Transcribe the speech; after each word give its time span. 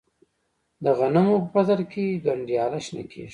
د 0.83 0.85
غنمو 0.97 1.35
په 1.43 1.47
فصل 1.53 1.79
کې 1.91 2.21
گنډیاله 2.25 2.79
شنه 2.85 3.03
کیږي. 3.11 3.29